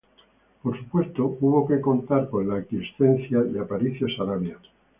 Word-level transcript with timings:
Por 0.63 0.79
supuesto, 0.79 1.37
hubo 1.41 1.67
que 1.67 1.79
contar 1.79 2.27
con 2.31 2.49
la 2.49 2.55
aquiescencia 2.55 3.43
de 3.43 3.59
Aparicio 3.59 4.07
Saravia. 4.17 4.57